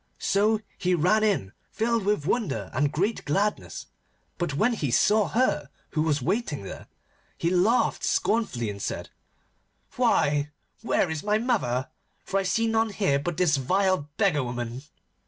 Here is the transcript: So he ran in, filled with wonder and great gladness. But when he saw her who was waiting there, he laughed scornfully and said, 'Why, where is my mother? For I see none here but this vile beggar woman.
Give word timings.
So 0.17 0.61
he 0.79 0.95
ran 0.95 1.23
in, 1.23 1.53
filled 1.69 2.05
with 2.05 2.25
wonder 2.25 2.71
and 2.73 2.91
great 2.91 3.23
gladness. 3.23 3.85
But 4.39 4.55
when 4.55 4.73
he 4.73 4.89
saw 4.89 5.27
her 5.27 5.69
who 5.91 6.01
was 6.01 6.23
waiting 6.23 6.63
there, 6.63 6.87
he 7.37 7.51
laughed 7.51 8.03
scornfully 8.03 8.71
and 8.71 8.81
said, 8.81 9.11
'Why, 9.97 10.49
where 10.81 11.11
is 11.11 11.21
my 11.21 11.37
mother? 11.37 11.89
For 12.25 12.39
I 12.39 12.43
see 12.49 12.65
none 12.65 12.89
here 12.89 13.19
but 13.19 13.37
this 13.37 13.57
vile 13.57 14.09
beggar 14.17 14.43
woman. 14.43 14.81